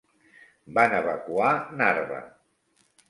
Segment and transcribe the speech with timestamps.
[0.77, 1.53] Van evacuar
[1.83, 2.21] Narva.